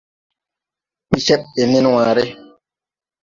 [1.09, 2.23] Pecèg gè nen waare.